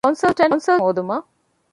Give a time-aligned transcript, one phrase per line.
[0.07, 1.25] ކޮންސަލްޓަންޓެއް ހޯދުމަށް